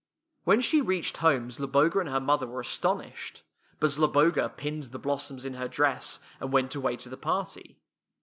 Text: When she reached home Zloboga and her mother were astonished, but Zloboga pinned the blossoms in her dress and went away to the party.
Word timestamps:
When 0.45 0.61
she 0.61 0.81
reached 0.81 1.17
home 1.17 1.51
Zloboga 1.51 1.99
and 1.99 2.09
her 2.09 2.19
mother 2.19 2.47
were 2.47 2.61
astonished, 2.61 3.43
but 3.79 3.91
Zloboga 3.91 4.49
pinned 4.49 4.85
the 4.85 4.97
blossoms 4.97 5.45
in 5.45 5.53
her 5.53 5.67
dress 5.67 6.17
and 6.39 6.51
went 6.51 6.73
away 6.73 6.95
to 6.97 7.09
the 7.09 7.17
party. 7.17 7.77